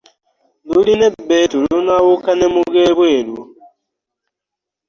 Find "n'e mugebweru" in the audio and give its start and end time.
2.35-3.37